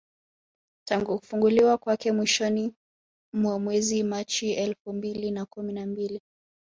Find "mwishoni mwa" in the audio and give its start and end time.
2.11-3.59